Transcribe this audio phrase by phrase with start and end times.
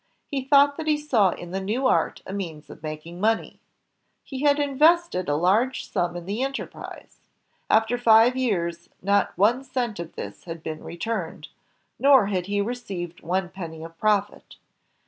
[0.31, 3.59] He thought that he saw in the new art a means of making money.
[4.23, 7.19] He had invested a large sum in the enterprise.
[7.69, 11.49] After five years, not one cent of this had been returned,
[11.99, 14.55] nor had he received one penny of profit.